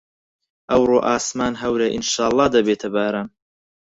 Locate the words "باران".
2.95-3.27